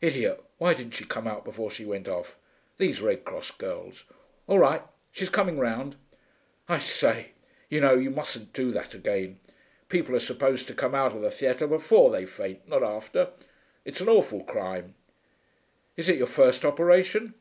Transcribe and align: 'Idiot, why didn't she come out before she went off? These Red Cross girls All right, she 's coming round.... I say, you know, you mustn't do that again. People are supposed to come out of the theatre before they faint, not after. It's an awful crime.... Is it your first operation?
'Idiot, 0.00 0.44
why 0.58 0.72
didn't 0.72 0.94
she 0.94 1.04
come 1.04 1.26
out 1.26 1.44
before 1.44 1.68
she 1.68 1.84
went 1.84 2.06
off? 2.06 2.36
These 2.78 3.00
Red 3.00 3.24
Cross 3.24 3.50
girls 3.50 4.04
All 4.46 4.60
right, 4.60 4.82
she 5.10 5.24
's 5.24 5.28
coming 5.30 5.58
round.... 5.58 5.96
I 6.68 6.78
say, 6.78 7.32
you 7.68 7.80
know, 7.80 7.96
you 7.96 8.08
mustn't 8.08 8.52
do 8.52 8.70
that 8.70 8.94
again. 8.94 9.40
People 9.88 10.14
are 10.14 10.20
supposed 10.20 10.68
to 10.68 10.74
come 10.74 10.94
out 10.94 11.12
of 11.16 11.22
the 11.22 11.30
theatre 11.32 11.66
before 11.66 12.08
they 12.12 12.24
faint, 12.24 12.68
not 12.68 12.84
after. 12.84 13.30
It's 13.84 14.00
an 14.00 14.08
awful 14.08 14.44
crime.... 14.44 14.94
Is 15.96 16.08
it 16.08 16.18
your 16.18 16.28
first 16.28 16.64
operation? 16.64 17.34